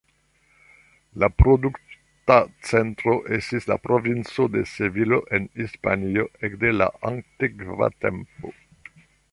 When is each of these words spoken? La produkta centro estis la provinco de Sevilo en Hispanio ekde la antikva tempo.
La 1.23 1.27
produkta 1.41 2.37
centro 2.69 3.13
estis 3.37 3.69
la 3.73 3.77
provinco 3.83 4.47
de 4.57 4.65
Sevilo 4.73 5.21
en 5.39 5.47
Hispanio 5.65 6.27
ekde 6.49 6.75
la 6.81 6.91
antikva 7.13 7.95
tempo. 8.07 8.59